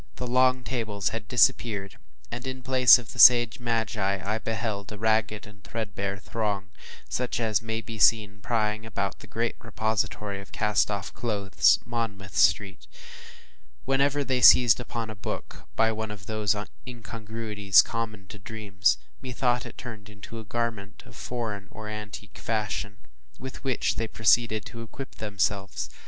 The 0.15 0.25
long 0.25 0.63
tables 0.63 1.09
had 1.09 1.27
disappeared, 1.27 1.99
and, 2.31 2.47
in 2.47 2.63
place 2.63 2.97
of 2.97 3.13
the 3.13 3.19
sage 3.19 3.59
magi, 3.59 4.17
I 4.23 4.39
beheld 4.39 4.91
a 4.91 4.97
ragged, 4.97 5.63
threadbare 5.63 6.17
throng, 6.17 6.71
such 7.07 7.39
as 7.39 7.61
may 7.61 7.81
be 7.81 7.99
seen 7.99 8.41
plying 8.41 8.83
about 8.83 9.19
the 9.19 9.27
great 9.27 9.55
repository 9.63 10.41
of 10.41 10.51
cast 10.51 10.89
off 10.89 11.13
clothes, 11.13 11.77
Monmouth 11.85 12.35
Street. 12.35 12.87
Whenever 13.85 14.23
they 14.23 14.41
seized 14.41 14.79
upon 14.79 15.11
a 15.11 15.15
book, 15.15 15.65
by 15.75 15.91
one 15.91 16.09
of 16.09 16.25
those 16.25 16.55
incongruities 16.87 17.83
common 17.83 18.25
to 18.29 18.39
dreams, 18.39 18.97
methought 19.21 19.67
it 19.67 19.77
turned 19.77 20.09
into 20.09 20.39
a 20.39 20.43
garment 20.43 21.03
of 21.05 21.15
foreign 21.15 21.67
or 21.69 21.87
antique 21.87 22.39
fashion, 22.39 22.97
with 23.37 23.63
which 23.63 23.97
they 23.97 24.07
proceeded 24.07 24.65
to 24.65 24.81
equip 24.81 25.17
themselves. 25.17 25.91